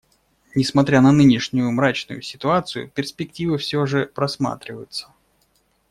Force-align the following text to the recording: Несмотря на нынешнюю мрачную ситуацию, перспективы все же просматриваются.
Несмотря 0.55 0.99
на 0.99 1.11
нынешнюю 1.11 1.69
мрачную 1.71 2.23
ситуацию, 2.23 2.89
перспективы 2.89 3.59
все 3.59 3.85
же 3.85 4.07
просматриваются. 4.07 5.11